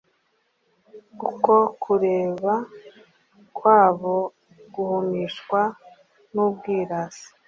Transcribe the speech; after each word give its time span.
Uko 1.29 1.53
kureba 1.83 2.53
kwa 3.55 3.81
bo 3.99 4.17
guhumishwa 4.73 5.61
n'ubwirasi. 6.33 7.27